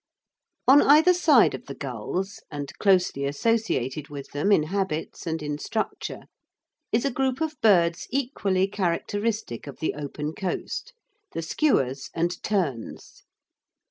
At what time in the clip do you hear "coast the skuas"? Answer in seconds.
10.33-12.09